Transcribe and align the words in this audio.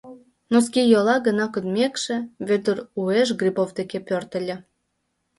—Носкийола 0.51 1.15
гына 1.27 1.45
кодмекше, 1.53 2.17
Вӧдыр 2.47 2.77
уэш 2.99 3.29
Грибов 3.39 3.69
деке 3.77 3.97
пӧртыльӧ. 4.07 4.55